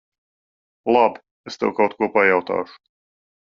[0.95, 1.21] Labi.
[1.53, 2.83] Es tev kaut ko pajautāšu.